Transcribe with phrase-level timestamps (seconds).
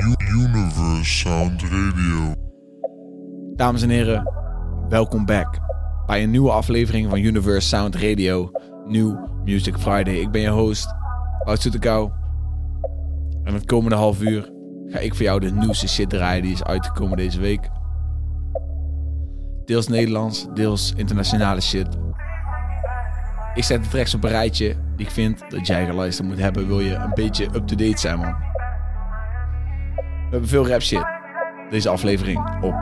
[0.00, 2.34] Universe Sound Radio.
[3.56, 4.32] Dames en heren,
[4.88, 5.58] welkom back
[6.06, 8.50] bij een nieuwe aflevering van Universe Sound Radio,
[8.86, 10.14] New Music Friday.
[10.14, 10.94] Ik ben je host,
[11.44, 12.10] Wout Soetekau.
[13.44, 14.52] En het komende half uur
[14.86, 17.68] ga ik voor jou de nieuwste shit draaien die is uitgekomen deze week.
[19.64, 21.88] Deels Nederlands, deels internationale shit.
[23.54, 26.66] Ik zet de tracks op een rijtje ik vind dat jij geluisterd moet hebben.
[26.66, 28.49] Wil je een beetje up-to-date zijn, man.
[30.30, 31.04] We hebben veel rap shit.
[31.70, 32.74] Deze aflevering op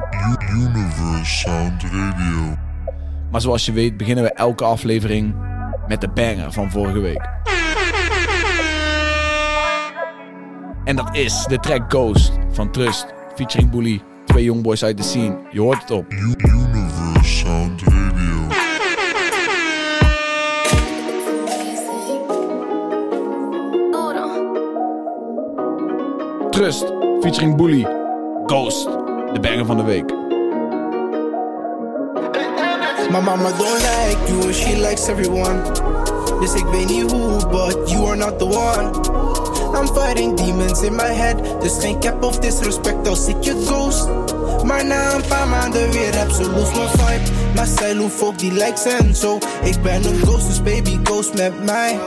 [0.51, 2.57] Universe Sound Radio.
[3.31, 5.35] Maar zoals je weet beginnen we elke aflevering
[5.87, 7.29] met de banger van vorige week.
[10.85, 14.03] En dat is de track Ghost van Trust, featuring Bully.
[14.25, 15.39] Twee jongboys uit de scene.
[15.51, 16.13] Je hoort het op.
[16.13, 18.47] Universe Sound Radio.
[26.51, 26.98] Trust,
[27.29, 27.87] featuring Bully.
[28.47, 28.85] Ghost,
[29.33, 30.11] de banger van de week.
[33.11, 35.63] My mama don't like you she likes everyone.
[36.41, 38.91] Dus ik weet niet hoe, but you are not the one.
[39.79, 41.61] I'm fighting demons in my head.
[41.61, 44.09] Dus geen cap of disrespect als ik je ghost.
[44.65, 47.31] Maar na een paar maanden weer heb ze loose mijn vibe.
[47.55, 49.39] Maar zij loef ook die likes en zo.
[49.63, 51.99] Ik ben een ghost, dus baby ghost met mij.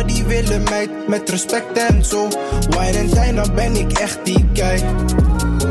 [0.00, 2.28] Body willen meid met respect en zo.
[2.70, 4.78] Wine en tijn, dan ben ik echt die guy.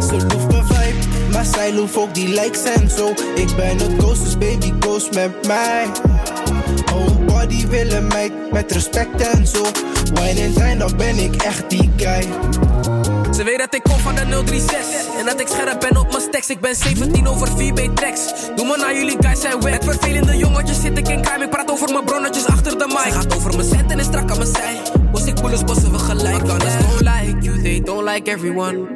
[0.02, 3.14] Ze loeft mijn vibe, maar zij loeft ook die likes en zo.
[3.36, 5.86] Ik ben een ghost, dus baby ghost met mij.
[6.94, 9.66] Oh, body willen meid met respect en zo.
[10.14, 12.28] Wine en tijn, dan ben ik echt die guy.
[13.40, 16.22] Ze weet dat ik kom van de 036 En dat ik scherp ben op mijn
[16.22, 16.50] stacks.
[16.50, 19.72] Ik ben 17 over 4 B-tracks Doe maar naar jullie guys zijn weg.
[19.72, 21.44] Met vervelende jongetjes zit ik in crime.
[21.44, 23.14] Ik praat over mijn bronnetjes achter de mic.
[23.14, 24.82] Gaat over mijn cent en is strak aan mijn zij.
[25.12, 26.42] Bos ik bullets, bossen we gelijk.
[26.42, 28.88] Others don't like you, they don't like everyone.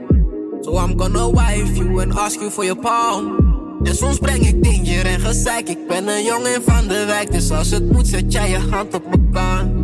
[0.61, 3.35] So I'm gonna wife you and ask you for your palm.
[3.83, 5.69] En soms breng ik danger en gezeik.
[5.69, 7.31] Ik ben een jongen van de wijk.
[7.31, 9.83] Dus als het moet zet jij je hand op mijn baan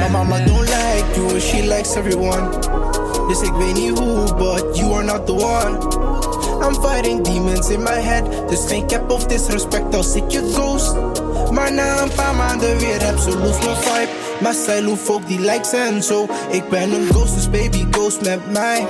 [0.00, 2.99] My mama don't like you she likes everyone.
[3.30, 5.78] Dus ik weet niet hoe, but you are not the one.
[6.66, 8.48] I'm fighting demons in my head.
[8.48, 10.94] Dus geen cap of disrespect als ik je ghost.
[11.50, 14.08] Maar na een paar maanden weer heb ze loef mijn vibe.
[14.40, 16.26] Maar zij loef ook die likes en zo.
[16.50, 18.86] Ik ben een ghost, dus baby ghost met mij.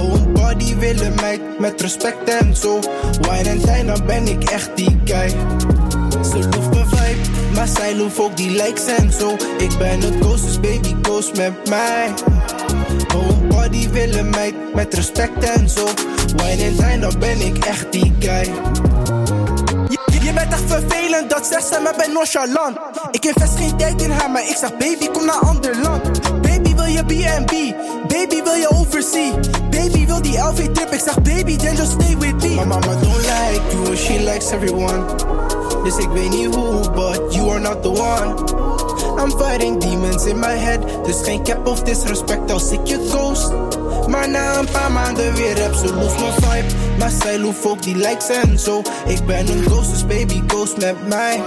[0.00, 2.78] Oh, een body willen meid met respect en zo.
[3.20, 5.28] Wine en tijn, dan ben ik echt die guy.
[6.30, 9.36] Ze loeft mijn vibe, maar zij loeft ook die likes en zo.
[9.58, 12.14] Ik ben een ghost, dus baby ghost met mij.
[13.16, 15.84] Oh, een body willen meid met respect en zo.
[16.36, 18.52] Wine en tijn, dan ben ik echt die guy.
[20.22, 22.78] Je, bent echt vervelend, dat zegt ze, maar ben nonchalant.
[23.10, 26.02] Ik invest geen tijd in haar, maar ik zeg baby, kom naar ander land.
[26.42, 27.52] Baby, wil je B&B?
[28.08, 29.32] Baby, wil je oversea?
[29.70, 30.92] Baby, wil die LV trip?
[30.92, 32.48] Ik zeg baby, then just stay with me.
[32.48, 35.04] My mama don't like you, she likes everyone.
[35.84, 38.75] Dus ik weet niet hoe, but you are not the one.
[39.18, 41.04] I'm fighting demons in my head.
[41.04, 43.52] Dus geen cap of disrespect als ik je ghost.
[44.08, 46.74] Maar na een paar maanden weer heb ze loef mijn vibe.
[46.98, 48.82] Maar zij loef ook die likes en zo.
[49.06, 51.42] Ik ben een ghost, dus baby ghost met mij.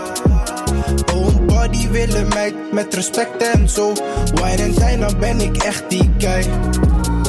[1.13, 3.94] Oh, een body willen meid met respect en zo.
[4.34, 6.41] Wine en tijn, dan ben ik echt die guy.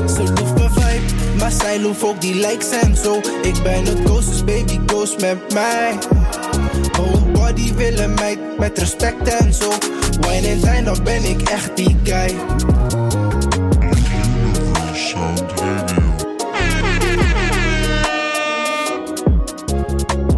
[0.08, 3.20] Ze loeft mijn vibe, maar zij loeft ook die likes en zo.
[3.42, 5.98] Ik ben een ghost, dus baby ghost met mij.
[7.50, 9.70] Body willen meid met respect en zo.
[10.20, 12.36] Wine en tijn, dan ben ik echt die guy.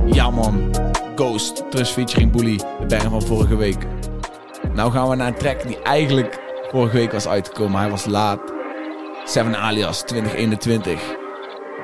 [0.07, 0.71] Ja man,
[1.15, 3.87] Ghost, Trust featuring Bully, de banger van vorige week.
[4.75, 6.39] Nou gaan we naar een track die eigenlijk
[6.71, 7.81] vorige week was uitgekomen.
[7.81, 8.41] Hij was laat.
[9.25, 11.01] Seven Alias 2021.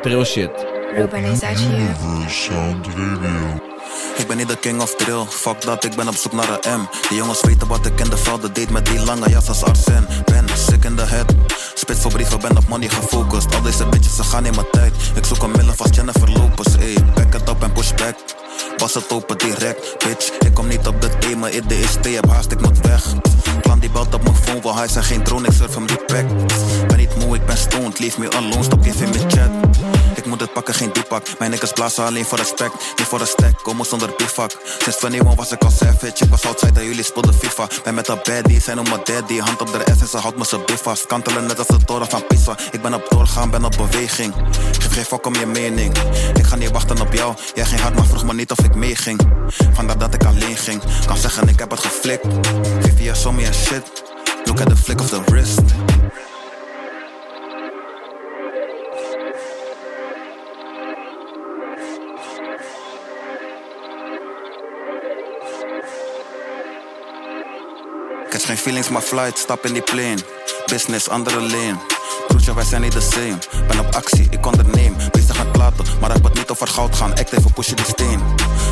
[0.01, 0.67] Drill shit.
[0.95, 1.79] Ruben is uit hier.
[1.79, 3.68] Universe Sound Radio.
[4.19, 6.81] Ik ben niet de king of drill, fuck dat, ik ben op zoek naar een
[6.81, 6.89] M.
[7.09, 10.07] Die jongens weten wat ik in de velden deed met die lange jas als Arsen.
[10.25, 11.35] Ben sick in the head,
[11.75, 13.55] spit voor brieven, ben op money gefocust.
[13.55, 14.93] Al deze bitches, ze gaan in mijn tijd.
[15.15, 16.97] Ik zoek een middel vast Jennifer Lopez, ey.
[17.15, 18.15] Back it up en push back.
[18.77, 20.31] Was het open direct, bitch.
[20.39, 23.05] Ik kom niet op de thee, mijn idee is thee, heb haast, ik moet weg.
[23.63, 25.97] Plan die belt op mijn phone, wil hij zijn geen drone, ik surf hem die
[25.97, 26.27] pack.
[26.89, 29.13] Ben niet moe, ik ben stoned, leave me alone, stop even in
[30.59, 31.39] pakken, geen diepak.
[31.39, 34.51] Mijn niggas blazen alleen voor respect, niet voor de stack, komen zonder bivak.
[34.79, 37.67] Sinds 21 was ik al savage, ik was outside en jullie speelden FIFA.
[37.85, 40.45] Ben met een baddie, zij noemen daddy, hand op de S en ze houdt me
[40.45, 41.07] ze bif vast.
[41.07, 42.57] Kantelen net als de toren van Pisa.
[42.71, 44.35] Ik ben op doorgaan, ben op beweging.
[44.79, 45.99] Geef geen fuck om je mening.
[46.35, 48.75] Ik ga niet wachten op jou, jij geen hart, maar vroeg me niet of ik
[48.75, 49.21] meeging.
[49.73, 52.27] Vandaar dat ik alleen ging, kan zeggen ik heb het geflikt.
[53.27, 53.83] On me en shit,
[54.45, 55.61] look at the flick of the wrist.
[68.57, 70.19] Feelings, my flight, stap in die plane.
[70.67, 71.77] Business, andere lane.
[72.29, 73.39] Broertje, wij zijn niet the same.
[73.67, 74.97] Ben op actie, ik onderneem.
[75.11, 77.11] Bezig met platen, maar het niet over goud gaan.
[77.11, 78.21] Act even pushen die steen.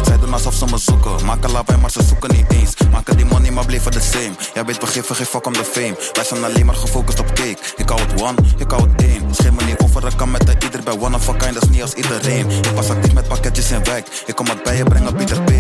[0.05, 1.25] Zij doen alsof ze me zoeken.
[1.25, 2.75] Maken lawaai, maar ze zoeken niet eens.
[2.91, 4.31] Maken die money, maar bleven the same.
[4.55, 5.97] Jij weet, we geven geen fuck om de fame.
[6.13, 7.57] Wij zijn alleen maar gefocust op cake.
[7.77, 9.35] Ik hou het one, ik hou het één.
[9.35, 11.55] Schim me niet over, ik kan met de ieder bij one of a kind.
[11.55, 12.51] Dat is niet als iedereen.
[12.51, 14.07] Ik was actief met pakketjes in wijk.
[14.27, 15.51] Ik kom wat bij je brengen, Pieter P.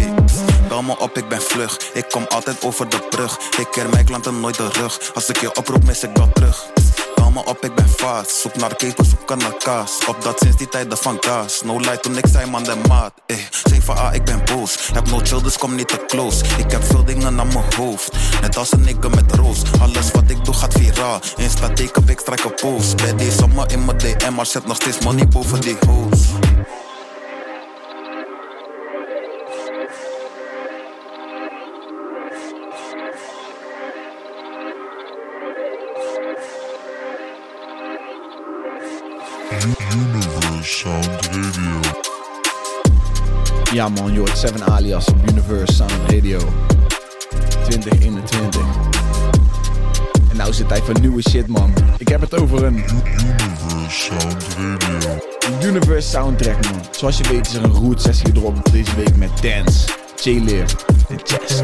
[0.68, 1.78] Bel me op, ik ben vlug.
[1.92, 3.38] Ik kom altijd over de brug.
[3.58, 5.14] Ik keer mijn klanten nooit de rug.
[5.14, 6.66] Als ik je oproep, mis ik wel terug.
[7.14, 8.30] Bel me op, ik ben fast.
[8.30, 9.98] Zoek naar cake, zoek naar kaas.
[10.06, 11.62] Op dat sinds die tijden van gas.
[11.62, 13.12] No light toen ik zei man de maat.
[13.26, 14.90] Eh, 7A, ik ben boos.
[14.92, 16.44] Heb no chill, dus kom niet te close.
[16.58, 18.12] Ik heb veel dingen aan mijn hoofd.
[18.40, 19.62] Net als een nigger met roos.
[19.80, 21.20] Alles wat ik doe gaat viraal.
[21.36, 22.96] Insta teken, ik strijk een post.
[22.96, 26.45] Bij die zomer in mijn DM, maar zet nog steeds money boven die hoes.
[40.76, 41.80] Sound Radio.
[43.72, 46.38] Ja man, je hoort 7 alias op Universe Sound Radio
[47.64, 48.60] 2021.
[50.30, 51.72] En nou is het tijd voor nieuwe shit man.
[51.98, 55.18] Ik heb het over een Universe Sound Radio.
[55.62, 56.80] Universe soundtrack man.
[56.90, 59.88] Zoals je weet is er een root sessie gedropt deze week met Dance,
[60.22, 60.72] J-Liv
[61.08, 61.62] en Chess.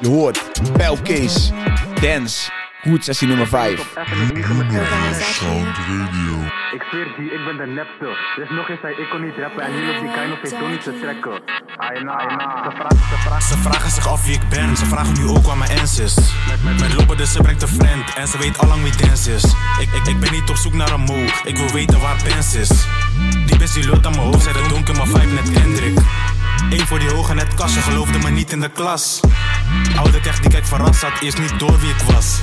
[0.00, 0.42] Je hoort
[0.72, 1.52] Pijlcase,
[2.00, 2.50] Dance,
[2.88, 3.96] root sessie nummer 5.
[4.34, 6.34] Universe Sound Radio.
[6.72, 8.08] Ik zweer G, ik ben de nepste.
[8.36, 10.58] Dus nog eens zei ik kon niet rappen en nu op die guy nog steeds
[10.58, 11.40] door niet te trekken.
[11.76, 12.64] Aina, aina.
[12.64, 13.42] Ze vragen, ze vragen.
[13.42, 16.14] Ze vragen zich af wie ik ben, ze vragen nu ook waar mijn ens is.
[16.48, 19.34] Met, met, met lopen, dus ze brengt een friend en ze weet allang wie dance
[19.34, 19.44] is.
[19.80, 22.54] Ik, ik, ik ben niet op zoek naar een mo, ik wil weten waar Benz
[22.54, 22.86] is.
[23.46, 25.98] Die best die lult aan mijn hoofd, zei de donker, maar vibe net Kendrick.
[26.70, 29.20] Eén voor die hoge net kastje, geloofde me niet in de klas.
[29.96, 32.40] Oude kecht die kijkt verrast, had eerst niet door wie ik was.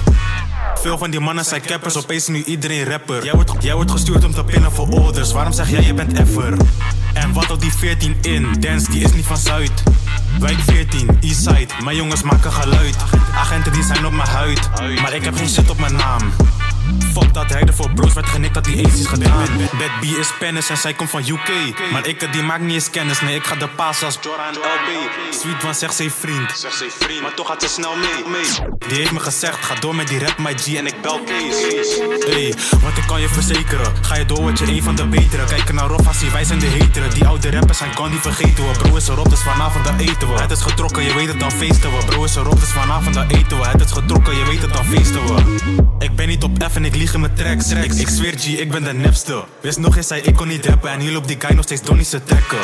[0.76, 3.24] Veel van die mannen zijn cappers, opeens nu iedereen rapper.
[3.24, 6.14] Jij wordt, jij wordt gestuurd om te pinnen voor orders, waarom zeg jij je bent
[6.14, 6.58] effer?
[7.14, 9.84] En wat al die 14 in, dance die is niet van Zuid.
[10.40, 12.96] Wijk 14, Eastside, mijn jongens maken geluid.
[13.36, 14.70] Agenten die zijn op mijn huid,
[15.02, 16.22] maar ik heb geen shit op mijn naam.
[17.14, 19.38] Fuck dat hij voor bros werd genikt dat die is gedaan.
[19.58, 21.80] Bad, bad B is Spanish en zij komt van UK.
[21.92, 25.34] Maar ik die maakt niet eens kennis, nee ik ga de paas als Joran LB.
[25.34, 28.70] Sweet van zegt ze vriend, zegt ze vriend, maar toch gaat ze snel mee.
[28.88, 32.00] Die heeft me gezegd, ga door met die rap my G en ik bel Kees.
[32.30, 35.46] Hey, want ik kan je verzekeren, ga je door word je een van de betere.
[35.46, 37.10] Kijken naar Rofassie, wij zijn de heteren.
[37.10, 38.78] Die oude rappers zijn kan die vergeten we.
[38.78, 40.42] Bro is erop, dus vanavond dan eten we.
[40.42, 42.06] Het is getrokken, je weet het dan feesten we.
[42.06, 43.68] Bro is erop, dus vanavond dan eten we.
[43.68, 45.44] Het is getrokken, je weet het dan feesten we.
[46.00, 47.72] Ik ben niet op F en ik lieg in mijn tracks.
[47.72, 49.46] Ik, ik zweer G, ik ben de nepste.
[49.62, 51.82] Wist nog eens, zei ik kon niet rappen en hier loopt die guy nog steeds
[51.82, 52.58] Donnie te trekken.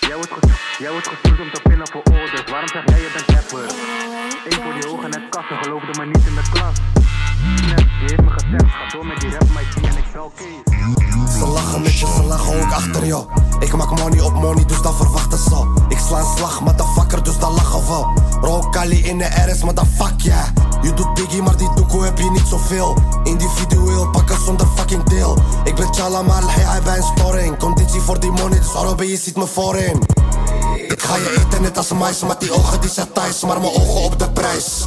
[0.00, 0.32] Jij wordt,
[0.78, 2.50] jij wordt gestuurd om te pinnen voor orders.
[2.50, 3.74] Waarom zeg jij je bent rapper?
[4.44, 6.76] Eén voor die hoge net kassen, geloofde me niet in de klas.
[7.68, 10.32] Net, die heeft me gezegd, ga door met die rap, my G en ik bel
[10.36, 10.69] Kees.
[11.40, 13.24] Ze lachen met je, ze lachen ook achter je.
[13.58, 15.82] Ik maak money op money, dus dan verwachten ze.
[15.88, 18.20] Ik sla een slag, motherfucker, dus dan lachen we.
[18.40, 20.46] Rook Kali in de RS, motherfuck yeah.
[20.82, 22.96] Je doet biggie, maar die doekoe heb je niet zoveel.
[23.24, 25.38] Individueel pakken zonder fucking deel.
[25.64, 27.58] Ik ben Chala, maar hey, hij bij een storing.
[27.58, 30.02] Conditie voor die money, dus Arabe, je ziet me voorin.
[30.88, 33.72] Ik ga je eten net als mais, met die ogen die zijn thuis, maar mijn
[33.72, 34.86] ogen op de prijs.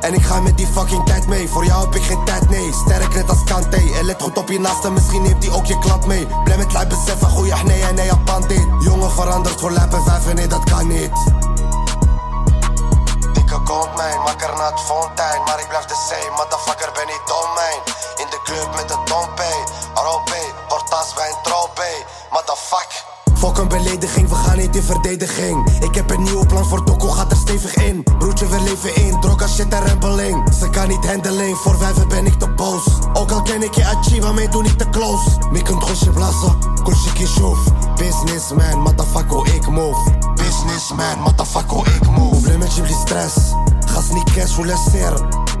[0.00, 1.48] En ik ga met die fucking tijd mee.
[1.48, 2.72] Voor jou heb ik geen tijd, nee.
[2.72, 3.76] Sterk net als Kante.
[3.76, 6.26] En let goed op je naaste, misschien neemt die ook je klant mee.
[6.44, 8.66] Blij met lijp beseffen, goeie nee en nee, Japan dit.
[8.80, 11.10] Jongen verandert voor lijp en vijf nee, dat kan niet.
[13.32, 15.42] Dikke goldmijn, makker na het fontein.
[15.46, 17.80] Maar ik blijf de same, motherfucker ben niet domein.
[18.16, 19.50] In de club met de Dompe,
[19.94, 20.30] ROP,
[20.68, 23.04] portas bij een trope, motherfuck.
[23.38, 25.70] Fok een belediging, we gaan niet in verdediging.
[25.80, 28.09] Ik heb een nieuw plan voor Toko, gaat er stevig in.
[28.50, 30.54] We leven in, droga shit en rempeling.
[30.58, 32.84] Ze kan niet handelen, voor wijven ben ik te boos.
[33.12, 35.28] Ook al ken ik je Achieva, mee doe niet te close.
[35.50, 37.58] Mi kunt gosje blazen, kusje kishoef.
[37.96, 40.10] Businessman, motherfucker, ik move.
[40.34, 42.30] Businessman, motherfucker, ik move.
[42.30, 43.36] Probleem met je stress,
[43.86, 45.12] gas niet cash, hoe lesser.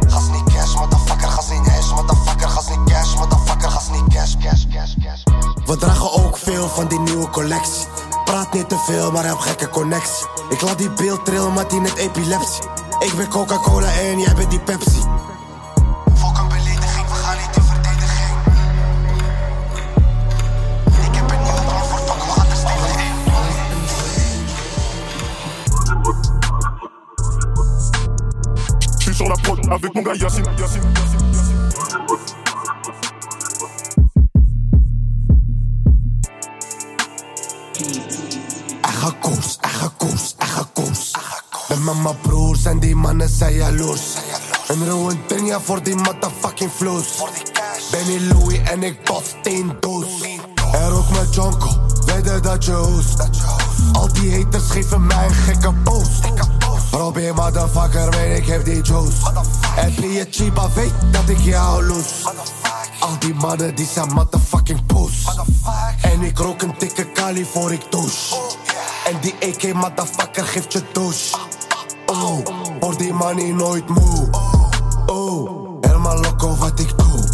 [0.08, 4.34] Gas niet cash, motherfucker, gas niet hash, motherfucker, gas niet cash, motherfucker, gas niet cash,
[4.42, 5.22] cash, cash, cash.
[5.66, 7.86] We dragen ook veel van die nieuwe collectie.
[8.24, 10.26] Praat niet te veel, maar heb gekke connectie.
[10.48, 12.69] Ik laat die beeld trillen, maar die net epilepsie.
[13.00, 15.00] Ik ben Coca-Cola en jij bent die Pepsi.
[16.14, 18.36] Volk een belediging, we gaan niet in verdediging.
[21.08, 23.18] Ik heb een nieuwe plan voor Tok, we gaan er stevig in.
[28.88, 30.48] Je suis sur la prod avec mon gars Yacine.
[30.56, 30.92] Yacine,
[42.90, 44.02] die mannen zijn jaloers.
[44.68, 47.06] En Rowan Dinja voor die motherfucking vloes.
[47.90, 50.04] Benny Louis en ik bof 10 doos.
[50.72, 51.68] En ook met Jonko,
[52.04, 53.28] weten dat je hoest.
[53.92, 56.24] Al die haters geven mij een gekke post.
[56.90, 59.16] Robbie motherfucker, weet ik heb die juice.
[59.76, 62.24] En je Chiba weet dat ik jou loes.
[63.00, 65.24] Al die mannen die zijn motherfucking poes.
[66.02, 68.34] En ik rook een dikke kali voor ik douche.
[69.06, 71.36] En die AK motherfucker geeft je douche.
[72.80, 74.28] Voor die money nooit moe.
[75.06, 77.24] Oh, helemaal loco wat ik doe.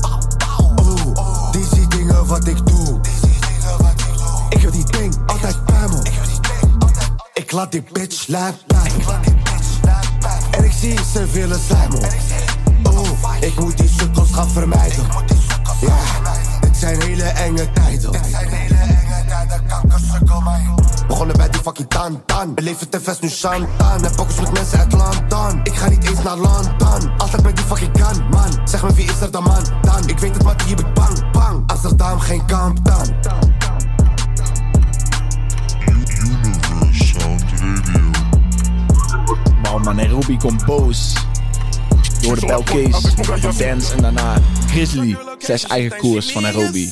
[0.76, 3.00] Oh, die zie dingen wat ik doe.
[4.48, 6.02] Ik heb die ding altijd bij me.
[7.32, 8.54] Ik laat die bitch laat
[10.50, 12.08] En ik zie ze willen slijmen.
[12.82, 13.08] Oh,
[13.40, 15.06] ik moet die sukkels gaan vermijden.
[15.80, 15.98] Ja,
[16.60, 18.10] dit zijn hele enge tijden.
[21.08, 22.54] Begonnen bij die fucking tan tan.
[22.54, 24.04] Beleef het te vest nu Shantan.
[24.04, 25.60] En focus met mensen uit London.
[25.62, 27.10] Ik ga niet eens naar London.
[27.18, 28.60] Altijd met die fucking gun, man.
[28.64, 30.08] Zeg me wie is er dan man dan?
[30.08, 31.70] Ik weet het, maar je bent bang, bang.
[31.70, 33.14] Amsterdam, geen kamp dan.
[36.18, 38.10] Universe Sound Radio.
[39.62, 41.14] Man, maar Nairobi komt boos.
[42.20, 43.14] Door de Belkees
[43.56, 44.34] Dance en daarna
[44.66, 45.16] Grizzly.
[45.38, 46.90] Zes eigen koers van Nairobi.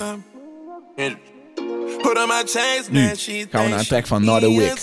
[2.90, 3.08] Nu
[3.50, 4.78] gaan we naar een track van Not a Wick.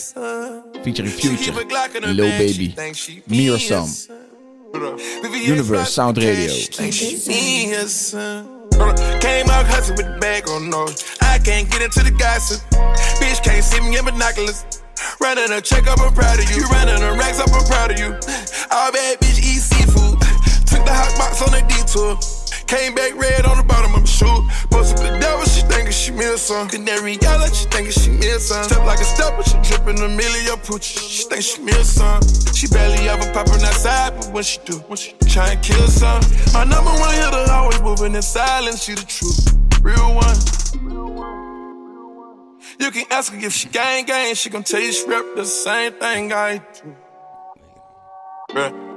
[0.81, 1.65] Featuring Future,
[2.13, 2.73] Lil Baby,
[3.25, 3.87] Mearsome.
[5.45, 6.53] Universe Sound Radio.
[9.19, 11.03] Came out hustling with the bag on nose.
[11.21, 12.61] I can't get into the gossip.
[13.19, 14.65] Bitch can't see me in binoculars.
[15.19, 16.63] Running a check up, I'm proud of you.
[16.71, 18.13] Running a racks up, I'm proud of you.
[18.71, 20.19] All bad bitch eat seafood.
[20.65, 22.40] Took the hot box on a detour.
[22.71, 24.47] Came back red on the bottom of my shoe.
[24.71, 26.69] Posted the devil, she thinking she meal some.
[26.69, 28.63] Canary yellow, she thinking she meal some.
[28.63, 30.85] Step like a stepper, she dripping a million pooch.
[30.85, 32.21] She think she meal some.
[32.55, 36.23] She barely ever popping outside, but when she do, when she try and kill some.
[36.53, 39.51] My number one hitter always moving in silence, she the truth.
[39.81, 40.37] Real one.
[42.79, 45.43] You can ask her if she gang gang, she gon' tell you she rep the
[45.43, 46.95] same thing I do.
[48.51, 48.90] Bruh.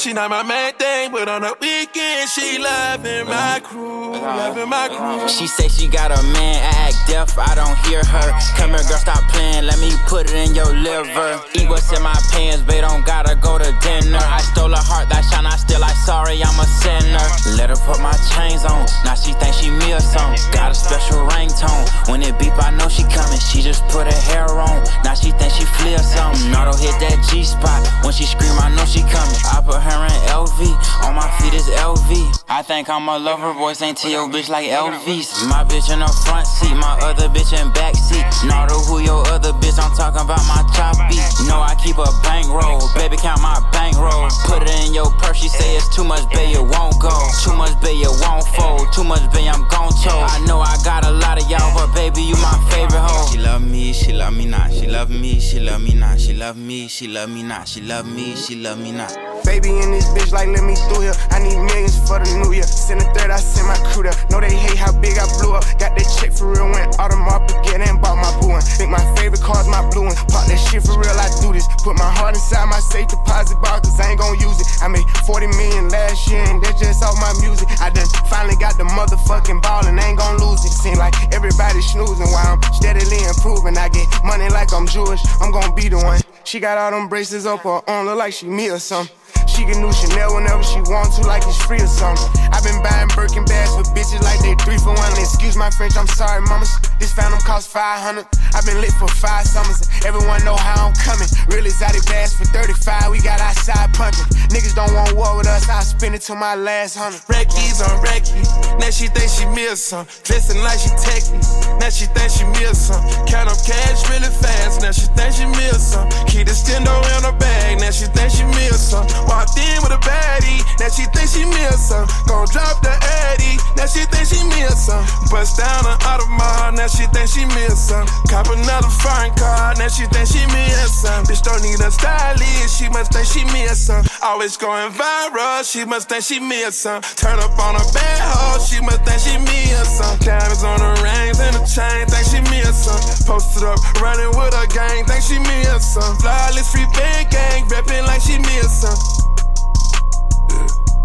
[0.00, 4.88] She not my main thing, but on the weekend she loving my crew, loving my
[4.88, 5.28] crew.
[5.28, 8.28] She say she got a man, I act deaf, I don't hear her.
[8.56, 11.44] Come here, girl, stop playing, let me put it in your liver.
[11.52, 14.16] Eat what's in my pants, babe, don't gotta go to dinner.
[14.16, 17.60] I stole her heart, that shine, I still like sorry, I'm a sinner.
[17.60, 20.40] Let her put my chains on, now she think she me or something.
[20.48, 23.36] Got a special ringtone, when it beep, I know she coming.
[23.52, 26.56] She just put her hair on, now she think she flee or something.
[26.56, 29.36] Auto hit that G spot, when she scream, I know she coming.
[29.52, 30.60] I put her in LV,
[31.02, 32.44] on my feet is LV.
[32.48, 35.48] I think I'm a lover, boy, ain't to your bitch like LVs.
[35.48, 38.24] My bitch in the front seat, my other bitch in back seat.
[38.46, 39.78] Nardo, who your other bitch?
[39.78, 41.18] I'm talking about my choppy.
[41.46, 44.28] No, I keep a bankroll, baby count my bankroll.
[44.44, 47.14] Put it in your purse, she say it's too much, babe, it won't go.
[47.42, 48.92] Too much, babe, it won't fold.
[48.92, 50.26] Too much, babe, I'm gon' choke.
[50.30, 53.30] I know I got a lot of y'all, but baby, you my favorite hoe.
[53.32, 54.72] She love me, she love me not.
[54.72, 56.20] She love me, she love me not.
[56.20, 57.68] She love me, she love me not.
[57.68, 59.16] She love me, she love me not.
[59.44, 61.16] Baby in this bitch, like let me through here.
[61.30, 62.66] I need millions for the new year.
[62.66, 64.16] Send a third, I send my crew there.
[64.30, 65.62] Know they hate how big I blew up.
[65.78, 68.62] Got that check for real, went Audemars again and bought my blue one.
[68.62, 70.16] Think my favorite car's my blue one.
[70.32, 71.66] Pop that shit for real, I do this.
[71.84, 74.68] Put my heart inside my safe deposit box, cause I ain't gon' use it.
[74.82, 77.68] I made 40 million last year, and that's just off my music.
[77.80, 80.72] I done finally got the motherfucking ball, and ain't gon' lose it.
[80.72, 83.76] Seem like everybody snoozing while I'm steadily improving.
[83.76, 86.20] I get money like I'm Jewish, I'm gon' be the one.
[86.44, 89.19] She got all them braces up her arm, look like she me or something.
[89.60, 92.24] She get new Chanel whenever she wants to, like it's free or something.
[92.48, 95.12] I've been buying Birkin bags for bitches like they three for one.
[95.20, 96.72] Excuse my French, I'm sorry, mamas.
[96.98, 98.24] This phantom cost 500.
[98.56, 99.84] I've been lit for five summers.
[100.04, 101.28] Everyone know how I'm coming.
[101.52, 103.10] Real exotic bags for 35.
[103.10, 104.24] We got outside pumping.
[104.48, 105.68] Niggas don't want war with us.
[105.68, 107.20] I spend it till my last hundred.
[107.28, 108.40] Reckies on Recky.
[108.80, 110.06] Now she think she miss some.
[110.24, 111.36] Dressing like she techie.
[111.80, 113.04] Now she think she miss some.
[113.28, 114.80] Count up cash really fast.
[114.80, 116.08] Now she think she miss some.
[116.32, 117.80] Keep the stendo in her bag.
[117.80, 119.04] Now she think she miss some.
[119.50, 120.62] Walked in with a baddie.
[120.78, 122.06] Now she think she miss some.
[122.26, 123.58] Gon' drop the Addy.
[123.74, 125.02] Now she think she miss some.
[125.30, 126.76] Bust down an Audemars.
[126.78, 128.06] Now she think she miss some.
[128.30, 129.74] Cop another foreign car.
[129.74, 131.24] Now she think she miss some.
[131.26, 132.78] Bitch don't need a stylist.
[132.78, 134.04] She must think she miss some.
[134.22, 135.66] Always going viral.
[135.66, 137.02] She must think she miss some.
[137.18, 138.62] Turn up on a bad hoe.
[138.62, 140.18] She must think she miss some.
[140.20, 142.06] Diamonds on the rings and the chain.
[142.06, 143.02] Think she miss some.
[143.26, 145.04] Posted up running with a gang.
[145.06, 146.16] Think she miss some.
[146.22, 147.66] Flawless free band gang.
[147.66, 149.30] Reppin' like she miss some.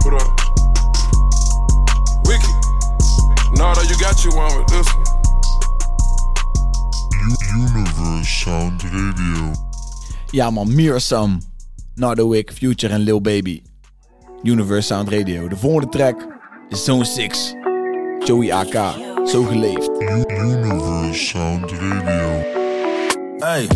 [0.05, 0.29] Yeah, put up.
[2.27, 2.51] Wiki.
[3.57, 5.05] Nardo, you got you one with this one.
[7.57, 9.53] Universe Sound Radio.
[10.31, 11.39] Ja man, Mearsome.
[11.97, 13.63] Nardo Wick, Future en Lil Baby.
[14.43, 15.47] Universe Sound Radio.
[15.47, 16.15] De volgende track
[16.69, 17.53] is Zone 6.
[18.25, 18.95] Joey AK,
[19.27, 19.89] Zo Geleefd.
[20.29, 22.43] Universe Sound Radio.
[23.39, 23.67] Hey.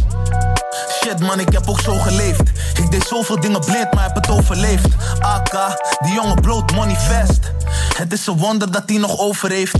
[1.04, 2.42] Shit man, ik heb ook zo geleefd.
[2.74, 4.88] Ik deed zoveel dingen blind, maar heb het overleefd.
[5.20, 7.52] AK, die jongen bloot money fast.
[7.98, 9.76] Het is een wonder dat hij nog over heeft.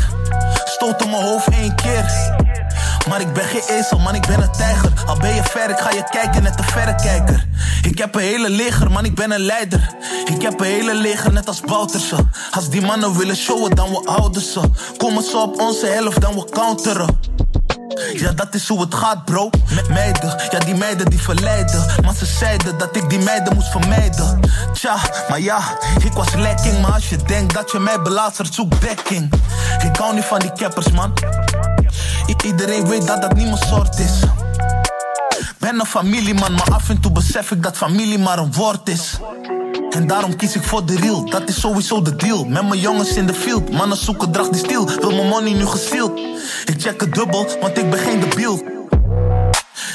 [0.64, 2.06] Stoot op mijn hoofd één keer.
[3.10, 4.92] Maar ik ben geen ezel, man, ik ben een tijger.
[5.06, 7.48] Al ben je ver, ik ga je kijken, net een verrekijker.
[7.82, 9.96] Ik heb een hele leger, man, ik ben een leider.
[10.26, 12.16] Ik heb een hele leger, net als Bouterse.
[12.52, 14.62] Als die mannen willen showen, dan we houden ze.
[14.98, 17.20] Komen ze op onze helft, dan we counteren.
[18.14, 19.50] Ja, dat is hoe het gaat, bro.
[19.76, 21.86] Met meiden, ja, die meiden die verleiden.
[22.04, 24.40] Maar ze zeiden dat ik die meiden moest vermijden.
[24.74, 24.98] Tja,
[25.30, 25.60] maar ja,
[26.04, 26.82] ik was lekking.
[26.82, 29.34] Maar als je denkt dat je mij belazert, zoek dekking.
[29.84, 31.14] Ik hou niet van die keppers, man.
[32.46, 34.20] Iedereen weet dat dat niet mijn soort is.
[35.58, 39.18] Ben een familieman, maar af en toe besef ik dat familie maar een woord is.
[39.90, 42.46] En daarom kies ik voor de real, dat is sowieso de deal.
[42.46, 44.86] Met mijn jongens in de field, mannen zoeken dracht die stil.
[44.86, 46.20] Wil mijn money nu gesteeld?
[46.66, 48.64] Ik check het dubbel, want ik ben geen debiel.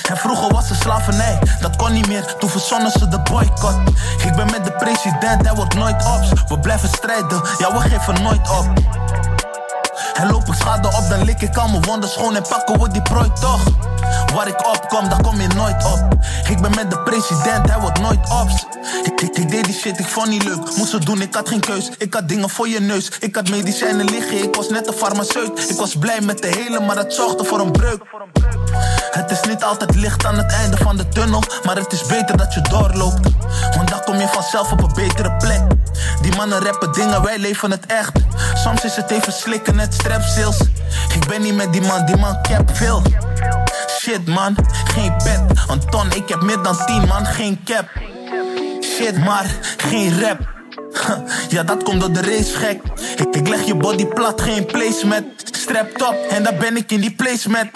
[0.09, 3.79] En vroeger was er slavernij, dat kon niet meer, toen verzonnen ze de boycott.
[4.25, 6.43] Ik ben met de president, hij wordt nooit ops.
[6.49, 8.73] We blijven strijden, ja we geven nooit op.
[10.15, 12.89] En loop ik schade op, dan lik ik al mijn wonden schoon en pakken we
[12.89, 13.63] die prooi toch.
[14.35, 16.15] Waar ik opkom, daar kom je nooit op.
[16.49, 18.67] Ik ben met de president, hij wordt nooit ops.
[19.03, 20.77] Ik, ik, ik deed die shit, ik vond niet leuk.
[20.77, 21.91] Moest het doen, ik had geen keus.
[21.99, 23.11] Ik had dingen voor je neus.
[23.21, 25.71] Ik had medicijnen liggen, ik was net een farmaceut.
[25.71, 28.03] Ik was blij met de hele, maar het zorgde voor een breuk.
[29.11, 32.37] Het is niet altijd licht aan het einde van de tunnel, maar het is beter
[32.37, 33.29] dat je doorloopt.
[33.77, 35.63] Want dan kom je vanzelf op een betere plek.
[36.23, 38.13] Die mannen rappen dingen, wij leven het echt.
[38.55, 40.59] Soms is het even slikken, net strepsils.
[41.15, 43.03] Ik ben niet met die man, die man cap veel.
[44.01, 45.41] Shit man, geen pet.
[45.69, 47.89] Een ton, ik heb meer dan 10 man, geen cap.
[48.81, 50.53] Shit maar, geen rap.
[51.49, 52.81] Ja, dat komt door de race gek.
[53.17, 55.25] Ik, ik leg je body plat, geen placement.
[55.57, 57.71] Strap top, en dan ben ik in die placement.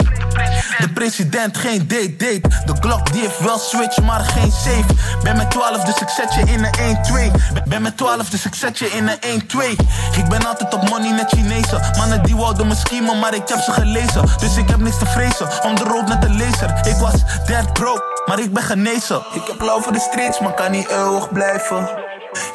[0.79, 2.41] De president, geen date, date.
[2.65, 4.85] De Glock die heeft wel switch, maar geen safe.
[5.23, 7.31] Ben met 12, dus ik zet je in een 1-2.
[7.65, 9.75] Ben- met 12, dus ik zet je in een 1-2.
[10.17, 11.81] Ik ben altijd op money net Chinezen.
[11.97, 14.23] Mannen die wouden me schemen, maar ik heb ze gelezen.
[14.39, 16.87] Dus ik heb niks te vrezen, om de rood met de laser.
[16.87, 17.13] Ik was
[17.45, 19.21] dead broke, maar ik ben genezen.
[19.33, 21.89] Ik heb lauw voor de streets, maar kan niet eeuwig blijven.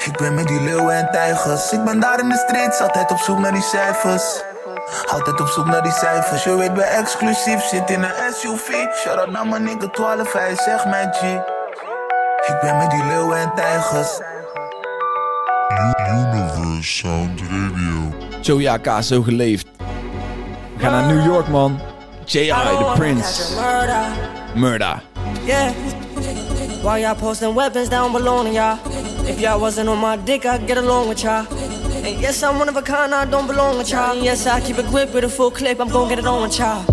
[0.05, 1.73] Ik ben met die leeuwen en tijgers.
[1.73, 4.23] Ik ben daar in de streets, altijd op zoek naar die cijfers.
[5.11, 6.44] Altijd op zoek naar die cijfers.
[6.44, 8.68] Je weet, ben exclusief, zit in een SUV.
[8.94, 11.23] Shout out naar mijn nigga 12, hij zegt mijn G.
[12.49, 14.20] Ik ben met die leeuwen en tijgers.
[16.09, 18.14] Universe Sound Radio.
[18.40, 19.66] Joey AK, Zo Geleefd.
[20.77, 21.81] We gaan naar New York, man.
[22.25, 22.49] J.I.
[22.49, 23.55] The Prince.
[23.55, 24.07] Murder.
[24.55, 25.03] Murder.
[25.44, 25.70] Yeah.
[26.83, 28.79] Why y'all posting weapons down below y'all?
[29.27, 31.47] If y'all wasn't on my dick, I'd get along with y'all.
[32.05, 34.14] And yes, I'm one of a kind, I don't belong with y'all.
[34.14, 36.43] And yes, I keep it quick with a full clip, I'm gon' get it on
[36.43, 36.85] with y'all.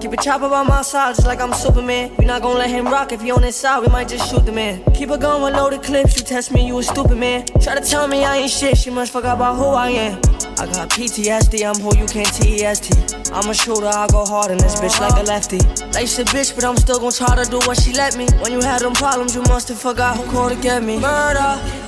[0.00, 2.12] Keep a chopper by my side, just like I'm Superman.
[2.18, 4.44] We not gon' let him rock if he on his side, we might just shoot
[4.44, 4.82] the man.
[4.92, 7.46] Keep a gun with loaded clips, you test me, you a stupid man.
[7.60, 10.18] Try to tell me I ain't shit, she must forgot about who I am.
[10.58, 13.30] I got PTSD, I'm who you can't TEST.
[13.32, 15.58] I'm a shooter, I go hard in this bitch like a lefty.
[15.92, 18.26] Life's a bitch, but I'm still gon' try to do what she let me.
[18.42, 20.98] When you had them problems, you must have forgot who called to get me.
[20.98, 21.85] Murder.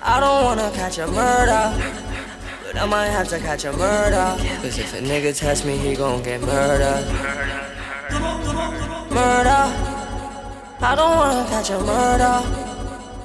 [0.00, 1.74] I don't wanna catch a murder.
[2.64, 4.36] But I might have to catch a murder.
[4.62, 7.04] Cause if a nigga test me, he gon' get murdered.
[9.10, 9.64] Murder.
[10.80, 12.42] I don't wanna catch a murder.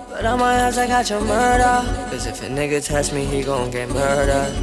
[0.10, 2.10] But I might have to catch a murder.
[2.10, 4.54] Cause if a nigga test me, he gon' get murdered.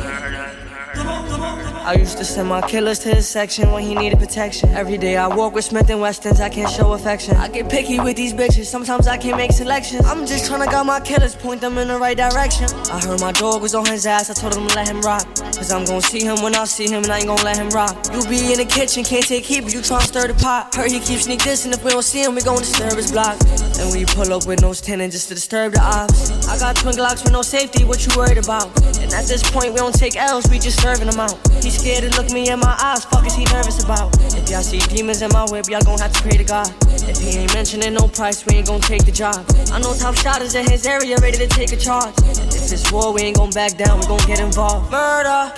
[1.82, 4.68] I used to send my killers to his section when he needed protection.
[4.70, 7.36] Every day I walk with Smith and Westons, I can't show affection.
[7.36, 10.04] I get picky with these bitches, sometimes I can't make selections.
[10.04, 12.68] I'm just tryna got my killers, point them in the right direction.
[12.92, 15.26] I heard my dog was on his ass, I told him to let him rock.
[15.60, 17.70] Cause I'm gon' see him when I see him and I ain't gon' let him
[17.70, 17.96] rock.
[18.12, 20.74] You be in the kitchen, can't take heat, but you tryna stir the pot.
[20.74, 23.40] Heard he keeps sneak and if we don't see him, we gon' disturb his block.
[23.80, 26.30] And we pull up with no tenant just to disturb the ops.
[26.46, 28.68] I got twin glocks with no safety, what you worried about?
[29.00, 31.38] And at this point, we don't take L's, we just serving them out.
[31.64, 34.14] He scared to look me in my eyes, fuck is he nervous about?
[34.36, 36.68] If y'all see demons in my whip, y'all gon' have to pray to God.
[37.08, 39.46] If he ain't mentioning no price, we ain't gon' take the job.
[39.72, 42.12] I know top shot is in his area, ready to take a charge.
[42.18, 44.92] If it's war, we ain't gon' back down, we gon' get involved.
[44.92, 45.52] Murder.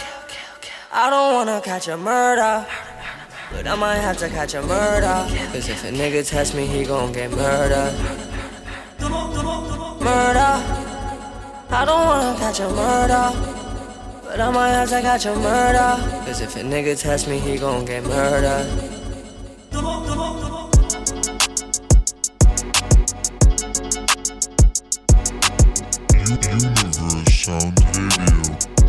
[0.93, 2.67] I don't wanna catch a murder.
[3.51, 5.27] But I might have to catch a murder.
[5.53, 7.95] Cause if a nigga test me, he gon' get murdered.
[10.01, 10.53] Murder.
[11.71, 13.62] I don't wanna catch a murder.
[14.35, 15.97] I got your murder.
[16.27, 18.67] If a nigga me, he get murdered.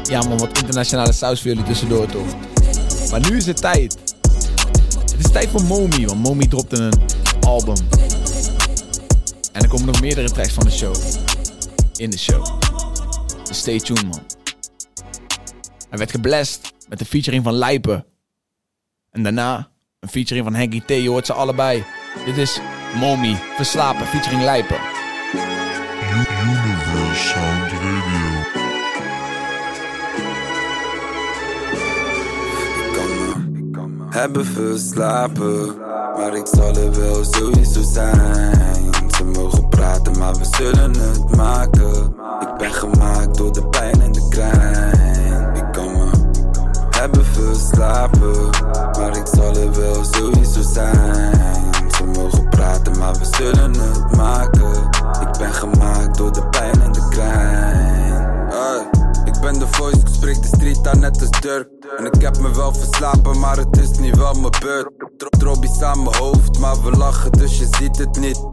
[0.04, 2.28] Ja man, wat internationale saus voor jullie tussendoor toch.
[3.12, 3.98] Maar nu is het tijd.
[5.12, 6.94] Het is tijd voor Momi, want Momi dropt een
[7.42, 7.76] album.
[9.52, 10.96] En er komen nog meerdere tracks van de show.
[11.96, 12.62] In de show.
[13.48, 14.33] Dus stay tuned man.
[15.94, 18.06] Hij werd geblest met de featuring van Lijpen.
[19.10, 20.90] En daarna een featuring van Henky T.
[20.90, 21.84] Je hoort ze allebei.
[22.26, 22.60] Dit is
[22.96, 24.78] Momi, Verslapen, featuring Lijpen.
[26.12, 28.22] Universe Sound Radio.
[34.10, 35.78] Hebben verslapen,
[36.18, 38.94] maar ik zal er wel sowieso zijn.
[39.16, 42.16] Ze mogen praten, maar we zullen het maken.
[42.40, 44.93] Ik ben gemaakt door de pijn en de krijn.
[47.04, 48.50] Hebben verslapen,
[48.98, 51.34] maar ik zal er wel sowieso zijn.
[51.88, 54.90] Ze mogen praten, maar we zullen het maken.
[55.22, 59.03] Ik ben gemaakt door de pijn en de ik
[59.44, 61.68] ben de voice, ik spreek de street aan net als Dirk.
[61.98, 64.90] En ik heb me wel verslapen, maar het is niet wel mijn beurt.
[65.18, 68.44] Tro- Trobbies aan mijn hoofd, maar we lachen, dus je ziet het niet.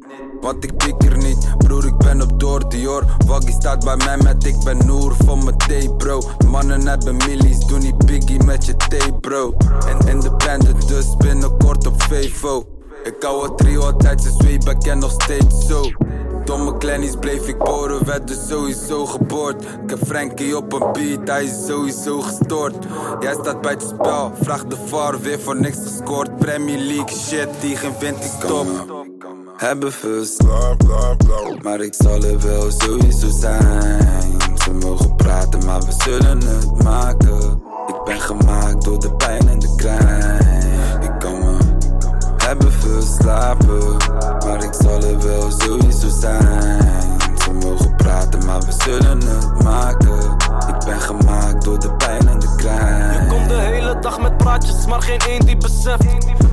[0.41, 3.05] Want ik pik er niet, broer, ik ben op door Dior.
[3.27, 6.23] Waggy staat bij mij met ik ben Noor van mijn thee, bro.
[6.47, 9.55] Mannen hebben millies, doe niet biggie met je thee, bro.
[9.87, 12.65] En independent, dus binnenkort op Vevo.
[13.05, 15.83] Ik hou het trio altijd, ze zweep, en nog steeds zo.
[16.51, 19.63] Domme kleinies bleef ik boren, werd dus sowieso geboord.
[19.63, 22.75] Ik heb Frankie op een beat, hij is sowieso gestoord.
[23.21, 26.37] Jij staat bij het spel, vraag de VAR, weer voor niks gescoord.
[26.37, 28.67] Premier League shit, die geen winterstop.
[29.57, 31.17] Hebben verslapen,
[31.63, 34.41] maar ik zal er wel sowieso zijn.
[34.55, 37.63] Ze mogen praten, maar we zullen het maken.
[37.87, 40.40] Ik ben gemaakt door de pijn en de krijn.
[42.51, 43.97] Hebben verslapen,
[44.45, 47.21] maar ik zal er wel sowieso zijn.
[47.43, 50.37] Ze mogen praten, maar we zullen het maken.
[50.69, 52.30] Ik ben gemaakt door de pijn
[53.13, 56.05] Je komt de hele dag met praatjes, maar geen één die beseft.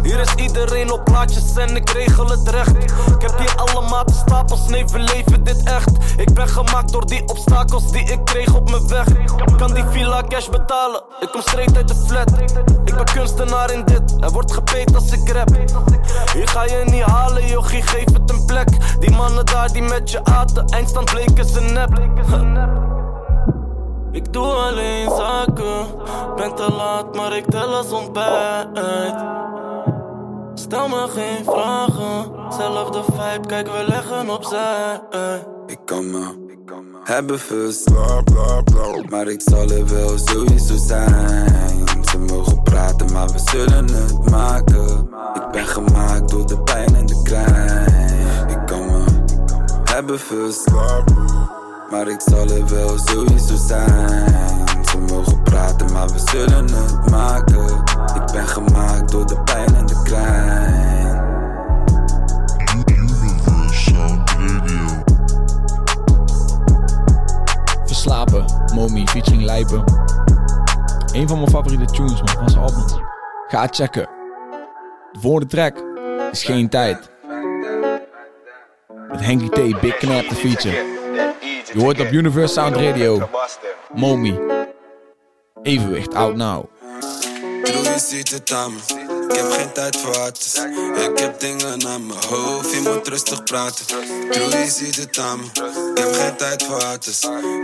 [0.03, 2.75] Hier is iedereen op plaatjes en ik regel het recht.
[3.13, 5.89] Ik heb hier alle maten stapels, nee, leven dit echt.
[6.17, 9.05] Ik ben gemaakt door die obstakels die ik kreeg op mijn weg.
[9.57, 11.03] Kan die villa cash betalen?
[11.19, 12.31] Ik kom straight uit de flat.
[12.85, 15.49] Ik ben kunstenaar in dit, er wordt gepeet als ik rap.
[16.33, 18.69] Hier ga je niet halen, jochie, geef het een plek.
[18.99, 21.99] Die mannen daar die met je aten, eindstand bleken ze nep.
[24.11, 25.85] Ik doe alleen zaken,
[26.35, 29.25] ben te laat, maar ik tel als ontbijt.
[30.53, 35.01] Stel me geen vragen, zelfde vibe, kijk we leggen opzij.
[35.67, 36.45] Ik kan me
[37.03, 38.63] hebben verslapen,
[39.09, 41.87] maar ik zal er wel sowieso zijn.
[42.01, 45.09] Ze mogen praten, maar we zullen het maken.
[45.33, 48.49] Ik ben gemaakt door de pijn en de krijn.
[48.49, 49.03] Ik kan me
[49.83, 51.46] hebben verslapen,
[51.89, 54.67] maar ik zal er wel sowieso zijn.
[54.85, 57.83] Ze mogen praten, maar we zullen het maken.
[58.15, 60.97] Ik ben gemaakt door de pijn en de Radio.
[67.85, 69.83] Verslapen, Momi, featuring Lijpen.
[71.11, 72.85] Een van mijn favoriete tunes man, van zijn album.
[73.47, 74.09] Ga checken.
[75.11, 75.83] De volgende track
[76.31, 77.09] is Geen Tijd.
[79.07, 80.95] Met Henky T, Big Knap, de feature.
[81.73, 83.29] Je hoort op Universe Sound Radio.
[83.93, 84.39] Momi.
[85.63, 86.65] Evenwicht, out now.
[87.63, 88.79] Je ziet het aan me.
[89.29, 90.55] Ik heb geen tijd voor artis.
[91.11, 93.85] Ik heb dingen aan mijn hoofd, je moet rustig praten.
[94.31, 95.45] Je ziet het aan me.
[95.91, 97.23] Ik heb geen tijd voor artis.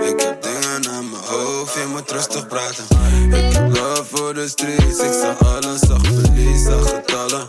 [0.10, 2.84] Ik heb dingen aan mijn hoofd, je moet rustig praten.
[3.30, 7.46] Ik heb love voor de streets, ik zag alles, zag verlies, zag getallen.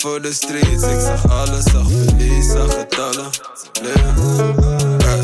[0.00, 3.30] Voor de streets, ik zag alles, zag verlies, zag getallen.
[3.82, 3.94] Yeah.
[4.98, 5.20] Yeah.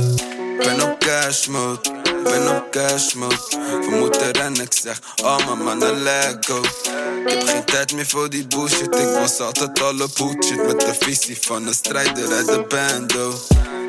[0.58, 1.80] Ben op cash mode,
[2.24, 3.36] ben op cash mode.
[3.80, 6.60] We moeten rennen, ik zeg, oh mijn mannen, let go.
[6.60, 10.18] Ik heb geen tijd meer voor die bullshit, ik was altijd al op.
[10.66, 13.32] Met de visie van een strijder uit de bando.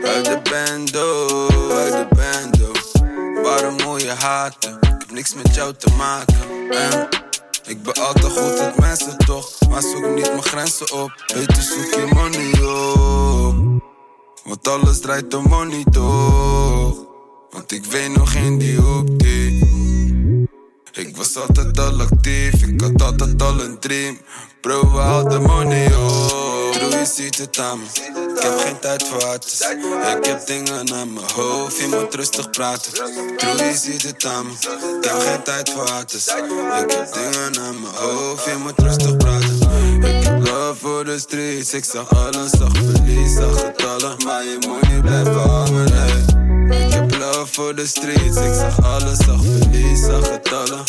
[0.04, 1.38] Uit de bando,
[1.72, 2.72] uit de bando.
[3.42, 4.78] Waarom moet je haten?
[4.82, 6.36] Ik heb niks met jou te maken.
[6.70, 7.08] En
[7.68, 11.24] ik ben altijd goed met mensen toch, maar zoek niet mijn grenzen op.
[11.34, 13.56] Beter zoek je money op.
[14.44, 17.06] Want alles draait om money toch
[17.50, 19.66] Want ik weet nog in die hoek die
[20.98, 24.18] Ik was altijd al actief, ik had altijd al een dream.
[24.62, 27.86] Bro, we hadden money op Bro, je ziet het aan me.
[28.36, 32.50] Ik heb geen tijd voor artis Ik heb dingen aan mijn hoofd, je moet rustig
[32.50, 32.92] praten.
[32.92, 34.52] Bro, je ziet het aan me.
[35.02, 39.18] Ik heb geen tijd voor artis Ik heb dingen aan mijn hoofd, je moet rustig
[39.18, 39.60] praten.
[40.04, 44.16] Ik heb love voor de streets, ik zag alles, zag verlies, zag getallen.
[44.26, 45.94] Maar je moet niet blijven hangen,
[47.58, 48.38] voor de streets.
[48.38, 50.84] Ik zag alles, zag verlies, zag getallen.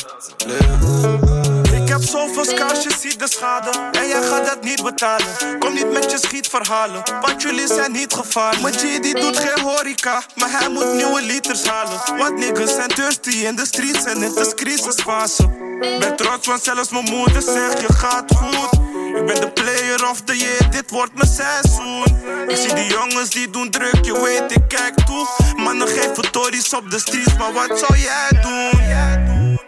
[1.72, 3.70] Ik heb zoveel scars, je ziet de schade.
[3.92, 5.58] En jij gaat dat niet betalen.
[5.58, 8.76] Kom niet met je schietverhalen, want jullie zijn niet gevaarlijk.
[8.76, 12.00] G die doet geen horeca, maar hij moet nieuwe liters halen.
[12.18, 15.48] Want niggas zijn thirsty in de streets en het is crisisfase.
[15.80, 18.97] Ben trots, want zelfs mijn moeder zegt je gaat goed.
[19.16, 22.04] Ik ben de player of the year, dit wordt mijn seizoen.
[22.48, 25.26] Ik zie die jongens die doen druk, je weet ik kijk toe.
[25.56, 29.60] Mannen geven tories op de streets, maar wat zou jij doen?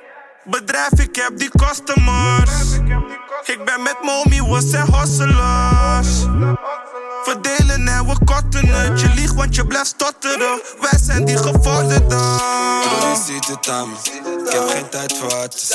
[0.45, 2.75] Bedrijf, ik heb die customers.
[3.45, 6.25] Ik ben met mommy, we zijn hustlers.
[7.25, 9.01] Verdelen en we kotten het.
[9.01, 10.61] Je liegt, want je blijft stotteren.
[10.81, 12.19] Wij zijn die gevorderden.
[13.11, 13.97] Je ziet het aan me.
[14.47, 15.71] Ik heb geen tijd voor artis.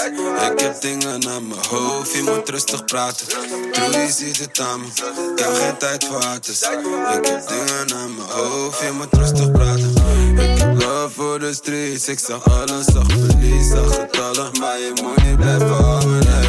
[0.51, 3.27] Ik heb dingen aan mijn hoofd, je moet rustig praten.
[3.71, 4.85] True, ziet het aan me.
[4.85, 6.61] Ik heb geen tijd voor artis.
[6.61, 9.93] Ik heb dingen aan mijn hoofd, je moet rustig praten.
[10.37, 12.07] Ik heb love voor de streets.
[12.07, 14.51] Ik zag alles, zag verlies, zag getallen.
[14.59, 16.44] Maar je moet niet blijven hangen,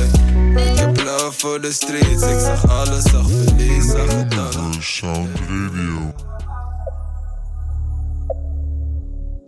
[1.27, 2.23] love voor de streets.
[2.23, 4.07] Ik zag alles, zag verlies, zag
[5.49, 6.15] Radio.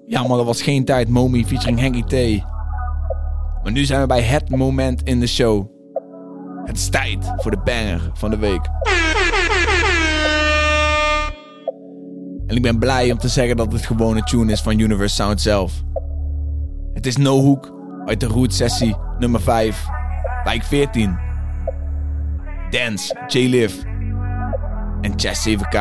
[0.06, 1.08] Ja, maar dat was geen tijd.
[1.08, 2.42] Momi featuring Henky T.
[3.62, 5.66] Maar nu zijn we bij het moment in de show.
[6.64, 8.68] Het is tijd voor de banger van de week.
[12.46, 15.14] En ik ben blij om te zeggen dat het gewoon een tune is van Universe
[15.14, 15.72] Sound zelf.
[16.92, 17.72] Het is No Hook
[18.04, 19.86] uit de Root Sessie nummer 5,
[20.44, 21.27] wijk 14.
[22.70, 23.74] Dance, J-Liv
[25.00, 25.78] en Chess 7K.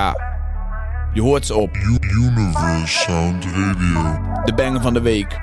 [1.14, 4.20] Je hoort ze op Universe Sound Radio.
[4.46, 5.40] de banger van de week.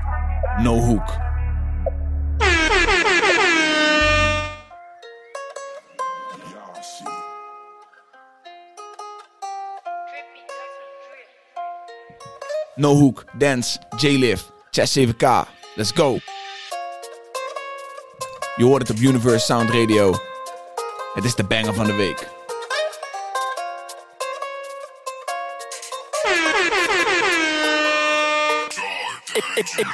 [0.63, 1.23] No Hook.
[12.75, 15.49] No Hook, Dance, J-Liv, Chess 7K.
[15.75, 16.19] Let's go.
[18.57, 20.15] Je hoort het op Universe Sound Radio.
[21.15, 22.29] Het is de banger van de week.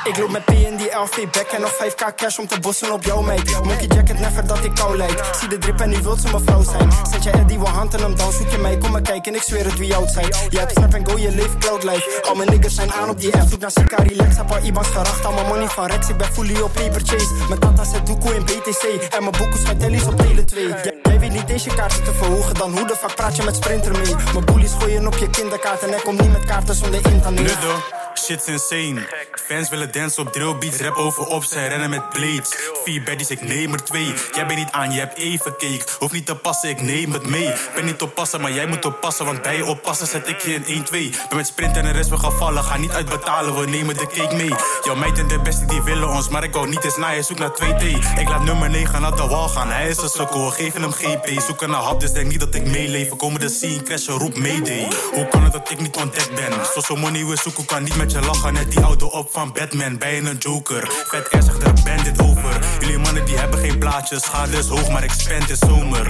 [0.04, 2.92] Ik, loop met P in die LV back en nog 5k cash om te bossen
[2.92, 3.64] op jouw meid.
[3.64, 5.24] Monkey jacket, never dat ik kou lijk.
[5.40, 6.90] Zie de drip en nu wilt ze mijn vrouw zijn.
[7.10, 8.78] Zet je Eddie, we handen hem dan zoek je mij.
[8.78, 10.28] Kom maar kijken, ik zweer het wie oud zijn.
[10.48, 12.22] Je hebt snap en go, je leeft cloud life.
[12.28, 14.36] Al mijn niggas zijn aan op die app, zoek naar Sika, relax.
[14.36, 16.08] Heb al Ibans geracht, al mijn money van Rex.
[16.08, 17.34] Ik ben fully op paper chase.
[17.48, 18.82] Mijn tata zet doekoe in BTC.
[19.10, 20.99] En mijn boeken zijn tellies op Tele 2.
[21.30, 24.14] Weet niet deze kaarten te verhogen, dan hoe de fuck praat je met Sprinter mee?
[24.32, 27.44] Mijn bullies gooien op je kinderkaart en ik kom niet met kaarten zonder internet.
[27.44, 27.74] Nuddo,
[28.14, 29.06] shit's insane.
[29.50, 32.54] Fans willen dansen op drill beats, rap over op, zij rennen met blades.
[32.84, 34.14] Vier baddies, ik neem er twee.
[34.32, 35.84] Jij bent niet aan, je hebt even cake.
[35.98, 37.52] Hoef niet te passen, ik neem het mee.
[37.74, 40.84] Ben niet oppassen, maar jij moet oppassen, want bij je oppassen zet ik je in
[40.84, 40.90] 1-2.
[41.28, 44.06] Ben met sprint en de rest we gaan vallen, ga niet uitbetalen, we nemen de
[44.06, 44.54] cake mee.
[44.84, 47.22] Jouw meid en de beste die willen ons, maar ik wou niet eens naar je,
[47.22, 47.84] zoek naar 2T.
[48.18, 51.40] Ik laat nummer 9 naar de wal gaan, hij is een sukkel, geven hem GP.
[51.40, 53.16] Zoeken naar hap, dus denk niet dat ik meeleef.
[53.16, 54.88] Komen de scene, crashen, roep mayday.
[55.12, 56.52] Hoe kan het dat ik niet ontdekt ben?
[56.74, 58.52] Zo zo money we zoeken, kan niet met je lachen.
[58.52, 60.90] Net die auto op van Batman, bij een joker.
[61.06, 62.58] Vet er zegt er bandit over.
[62.80, 66.06] Jullie mannen die hebben geen plaatjes, schade is hoog, maar ik spend is zomer.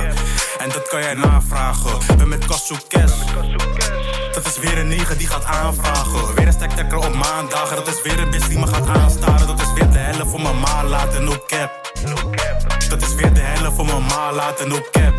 [0.58, 2.16] En dat kan jij navragen.
[2.16, 3.12] Ben met Kassou Cash.
[4.32, 6.34] Dat is weer een negen die gaat aanvragen.
[6.34, 7.76] Weer een stektekker op maandagen.
[7.76, 9.46] Dat is weer een bitch die me gaat aanstaren.
[9.46, 11.92] Dat is weer de helft voor mijn ma laten, no cap.
[12.88, 15.14] Dat is weer de helft voor mijn ma laten, no cap.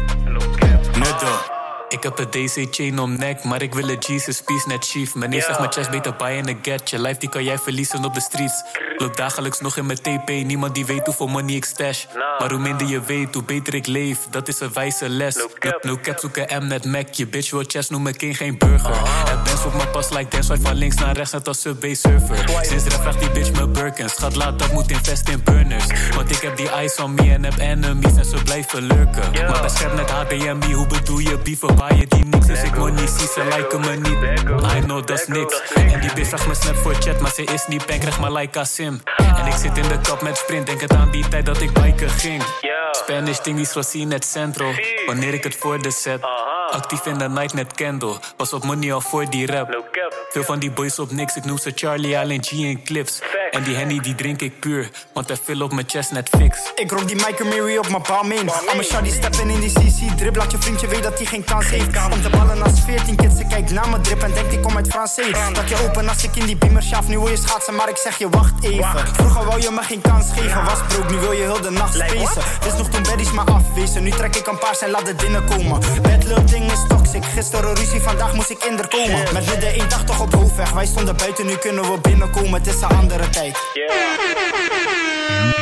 [0.93, 1.61] Nudde.
[1.91, 5.15] Ik heb een DC-chain om nek, maar ik wil een Jesus piece net chief.
[5.15, 6.89] Meneer zegt mijn chest beter buy in a get.
[6.89, 8.63] Je life die kan jij verliezen op de streets.
[9.02, 12.06] Loop dagelijks nog in mijn TP, niemand die weet hoeveel money ik stash.
[12.40, 15.36] Maar hoe minder je weet, hoe beter ik leef, dat is een wijze les.
[15.36, 15.48] No,
[15.82, 17.14] no cap, zoek een M net Mac.
[17.14, 18.96] Je bitch wil chest, noem me king geen burger.
[19.30, 21.94] Het bands op mijn pas like dance, swipe van links naar rechts net als Subway
[21.94, 22.50] surfer.
[22.62, 24.14] Sinds rap vraagt die bitch me Birkins.
[24.14, 25.86] Schat, laat dat moet invest in burners.
[26.16, 29.32] Want ik heb die ice on me en heb enemies en ze blijven lurken.
[29.32, 31.76] Maar bescherm net HDMI, hoe bedoel je beefen?
[31.76, 34.40] Waar je die niks is, ik money zie, ze liken me niet.
[34.76, 35.62] I know, dat is niks.
[35.74, 38.32] En die bitch vraagt me snap voor chat, maar ze is niet pen, krijg maar
[38.32, 38.90] like Sim.
[39.17, 41.73] En ik zit in de kap met sprint, denk het aan die tijd dat ik
[41.73, 42.43] biken ging.
[42.91, 44.73] Spanish ding die gezien net central,
[45.06, 46.21] wanneer ik het voor de set.
[46.69, 49.84] Actief in de night net candle, was op money al voor die rap.
[50.30, 53.21] Veel van die boys op niks, ik noem ze Charlie, Allen, G en Clips.
[53.52, 56.58] En die henny die drink ik puur, want hij veel op mijn chest net fix.
[56.76, 58.50] Ik rook die Michael Mary op mijn palm in.
[58.50, 60.36] Al mijn shawty steppen in die CC drip.
[60.36, 61.88] Laat je vriendje weet dat hij geen kans heeft.
[62.12, 64.76] Om te ballen als 14 kids, ze kijkt naar mijn drip en denkt ik kom
[64.76, 65.54] uit Francais.
[65.54, 67.08] Dat je open als ik in die beamer schaaf.
[67.08, 69.08] Nu wil je schaatsen, maar ik zeg je wacht even.
[69.14, 71.10] Vroeger wou je me geen kans geven, was broek.
[71.10, 72.42] Nu wil je heel de nacht spacen.
[72.64, 74.04] Wist nog toen baddies maar afwezen.
[74.04, 75.80] Nu trek ik een paars en laat het binnenkomen.
[76.02, 77.26] Bad little ding is toxic.
[77.26, 79.34] Gisteren ruzie, vandaag moest ik in er komen.
[79.34, 80.72] Met midden 180 op hoofdweg.
[80.72, 82.54] Wij stonden buiten, nu kunnen we binnenkomen.
[82.54, 83.40] Het is een andere tijd.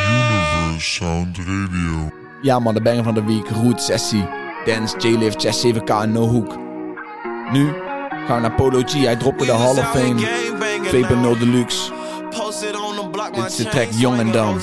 [0.09, 2.11] Universe Sound Radio.
[2.41, 3.49] Ja man, de banger van de week.
[3.49, 4.27] Root, Sessie,
[4.65, 6.57] Dance, J-Lift, Chess 7K en No Hook.
[7.51, 7.73] Nu
[8.27, 8.93] gaan we naar Polo G.
[8.93, 10.27] Hij dropte de Hall of Fame
[11.35, 11.91] 2.0 Deluxe.
[13.33, 14.59] Dit is de track Young and Dumb.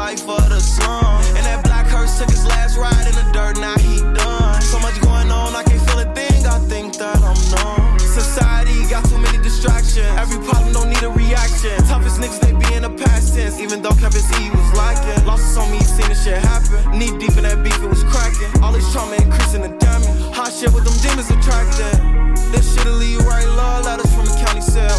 [0.00, 1.20] Life of the slum.
[1.36, 4.60] And that black hearse took his last ride in the dirt, now he done.
[4.62, 7.98] So much going on, I can't feel a thing, I think that I'm numb.
[8.00, 10.08] Society got too many distractions.
[10.16, 11.76] Every problem don't need a reaction.
[11.84, 13.60] Toughest niggas, they be in the past tense.
[13.60, 15.20] Even though Kevin C was lacking.
[15.28, 16.80] Losses on me, seen this shit happen.
[16.96, 18.50] Knee deep in that beef, it was cracking.
[18.64, 20.16] All this trauma increasing the damage.
[20.32, 22.34] Hot shit with them demons attracting.
[22.50, 24.98] This shit'll leave you right love letters from the county cell.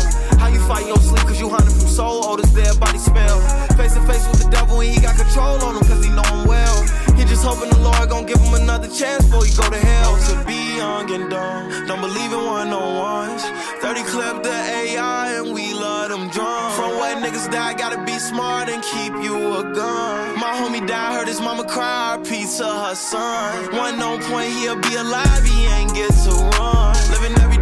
[0.67, 3.39] Fight your sleep cause you hunting from soul odors, dead body smell.
[3.77, 6.23] Face to face with the devil and he got control on him cause he know
[6.23, 6.77] him well.
[7.17, 10.17] He just hoping the Lord gon' give him another chance before he go to hell.
[10.29, 13.43] To be young and dumb, don't believe in one on ones.
[13.81, 16.75] 30 clip the AI and we love them drums.
[16.75, 20.39] From where niggas die, gotta be smart and keep you a gun.
[20.39, 23.75] My homie died, heard his mama cry, pizza her son.
[23.75, 26.95] One no point, he'll be alive, he ain't get to run.
[27.11, 27.60] Living every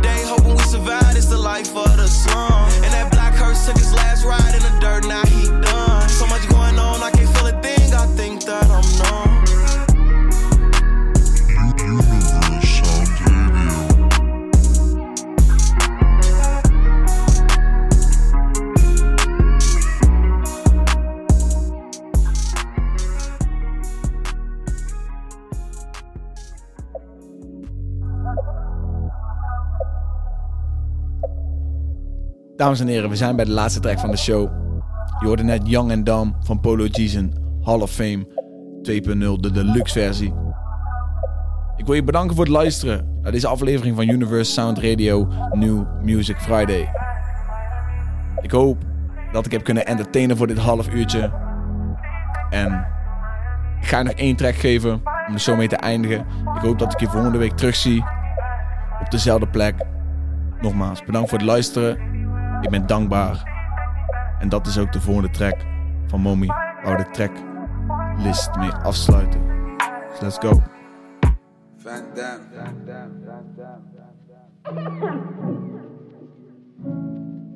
[0.79, 2.69] day, hoping we survive, it's the life of the slum.
[2.83, 5.88] And that black hearse took his last ride in the dirt, now he done.
[32.59, 34.49] Dames en heren, we zijn bij de laatste track van de show.
[35.19, 37.17] Je hoorde net Young and Dumb van Polo G's
[37.63, 38.27] Hall of Fame
[38.89, 40.33] 2.0, de deluxe versie.
[41.75, 45.83] Ik wil je bedanken voor het luisteren naar deze aflevering van Universe Sound Radio New
[46.03, 46.91] Music Friday.
[48.41, 48.77] Ik hoop
[49.31, 51.31] dat ik heb kunnen entertainen voor dit half uurtje.
[52.49, 52.87] En
[53.81, 54.93] ik ga nog één track geven
[55.27, 56.19] om de show mee te eindigen.
[56.55, 58.03] Ik hoop dat ik je volgende week terugzie
[59.01, 59.75] op dezelfde plek.
[60.61, 62.08] Nogmaals, bedankt voor het luisteren.
[62.61, 63.57] Ik ben dankbaar.
[64.39, 65.65] En dat is ook de volgende track
[66.07, 66.47] van Mommy.
[66.83, 69.41] Waar we de tracklist mee afsluiten.
[70.09, 70.61] Dus let's go.
[71.77, 72.39] Van Dam.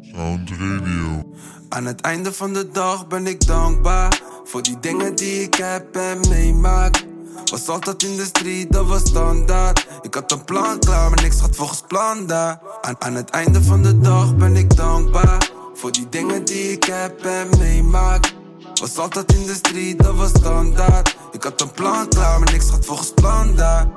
[0.01, 1.33] Sound Radio.
[1.69, 5.95] Aan het einde van de dag ben ik dankbaar voor die dingen die ik heb
[5.95, 7.05] en meemaak.
[7.51, 9.87] Was altijd in de street, dat was standaard.
[10.01, 12.59] Ik had een plan klaar, maar niks gaat volgens plan daar.
[12.99, 17.25] Aan, het einde van de dag ben ik dankbaar voor die dingen die ik heb
[17.25, 18.33] en meemaak.
[18.81, 21.17] Was altijd in de street, dat was standaard.
[21.31, 23.87] Ik had een plan klaar, maar niks gaat volgens plan daar.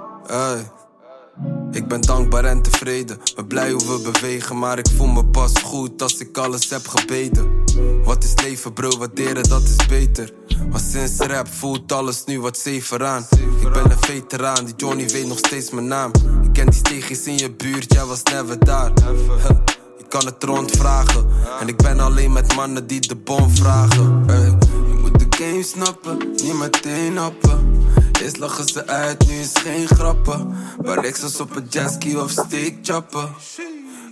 [1.76, 3.18] Ik ben dankbaar en tevreden.
[3.34, 6.88] Ben blij hoe we bewegen, maar ik voel me pas goed als ik alles heb
[6.88, 7.64] gebeden.
[8.04, 8.98] Wat is leven, bro?
[8.98, 10.32] Waarderen, dat is beter.
[10.70, 13.26] Maar sinds rap voelt alles nu wat safer aan.
[13.60, 16.10] Ik ben een veteraan, die Johnny weet nog steeds mijn naam.
[16.42, 18.92] Ik ken die steegjes in je buurt, jij was never daar.
[19.98, 21.26] Je kan het rondvragen.
[21.60, 24.24] En ik ben alleen met mannen die de bom vragen.
[25.36, 27.84] Game snappen, niet meteen happen.
[28.22, 30.54] Eerst lachen ze uit, nu is geen grappen.
[30.84, 33.34] Maar ik zoals op een jetski of steakchappen.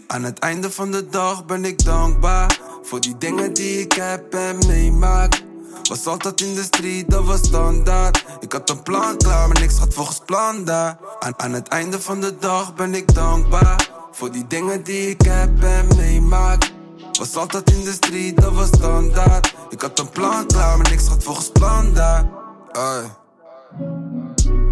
[0.07, 4.35] Aan het einde van de dag ben ik dankbaar voor die dingen die ik heb
[4.35, 5.43] en meemaak.
[5.89, 8.25] Was altijd in de street, dat was standaard.
[8.41, 10.99] Ik had een plan klaar, maar niks gaat volgens plan daar.
[11.19, 15.23] Aan, aan het einde van de dag ben ik dankbaar voor die dingen die ik
[15.23, 16.74] heb en meemaak.
[17.19, 19.55] Was altijd in de street, dat was standaard.
[19.71, 22.29] Ik had een plan klaar, maar niks gaat volgens plan daar.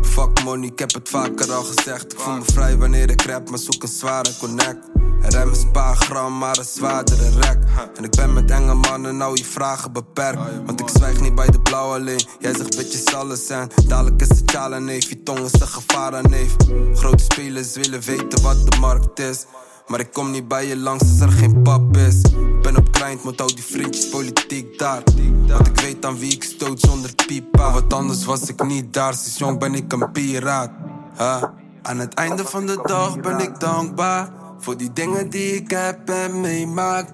[0.02, 2.12] Fuck money, ik heb het vaker al gezegd.
[2.12, 4.90] Ik voel me vrij wanneer ik rap, maar zoek een zware connect.
[5.22, 7.58] Er is paar gram, maar een zwaardere rek.
[7.96, 10.40] En ik ben met enge mannen, nou je vragen beperkt.
[10.66, 12.26] Want ik zwijg niet bij de blauw alleen.
[12.38, 13.70] Jij zegt bitches alles zijn.
[13.86, 16.56] Dadelijk is het tjala neef, je tong is gevaar aan neef.
[16.94, 19.44] Grote spelers willen weten wat de markt is.
[19.86, 22.20] Maar ik kom niet bij je langs als er geen pap is.
[22.62, 25.02] Ben op grind, moet al die vriendjes politiek daar.
[25.46, 27.72] Want ik weet aan wie ik stoot zonder piepa.
[27.72, 30.70] Wat anders was ik niet daar, sinds jong ben ik een piraat.
[31.18, 31.42] Huh?
[31.82, 36.08] Aan het einde van de dag ben ik dankbaar voor die dingen die ik heb
[36.08, 37.08] en meemaak.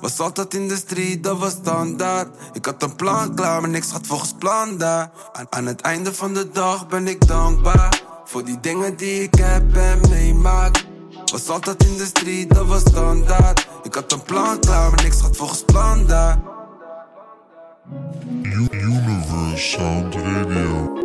[0.00, 2.36] Was altijd in de street, dat was standaard.
[2.52, 5.10] Ik had een plan klaar, maar niks gaat volgens plan daar.
[5.32, 9.34] Aan, aan het einde van de dag ben ik dankbaar voor die dingen die ik
[9.34, 10.88] heb en meemaak.
[11.30, 13.68] Was altijd in de street, dat was standaard.
[13.82, 16.38] Ik had een plan klaar, maar niks gaat volgens plan daar.
[18.42, 21.00] Universe Sound.